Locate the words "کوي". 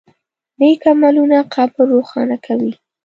2.45-2.73